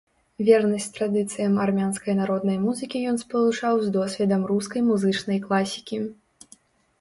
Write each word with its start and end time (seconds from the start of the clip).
Вернасць 0.45 0.85
традыцыям 0.95 1.59
армянскай 1.65 2.15
народнай 2.21 2.57
музыкі 2.63 3.03
ён 3.11 3.21
спалучаў 3.25 3.75
з 3.83 3.93
досведам 3.99 4.41
рускай 4.53 4.81
музычнай 4.89 5.39
класікі. 5.47 6.01